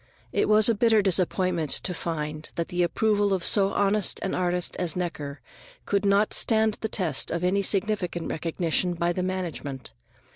[0.31, 4.75] It was a bitter disappointment to find that the approval of so honest an artist
[4.79, 5.41] as Necker
[5.85, 9.93] could not stand the test of any significant recognition by the management.